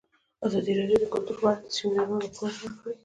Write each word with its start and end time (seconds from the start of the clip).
ازادي 0.45 0.73
راډیو 0.79 1.01
د 1.01 1.05
کلتور 1.13 1.37
په 1.41 1.45
اړه 1.49 1.59
د 1.63 1.67
سیمینارونو 1.75 2.21
راپورونه 2.23 2.57
ورکړي. 2.65 2.93